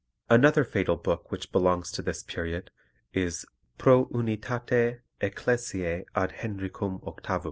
[0.31, 2.71] Another fatal book which belongs to this period
[3.13, 3.45] is
[3.77, 7.39] Pro unitate ecclesiae ad Henricum VIII.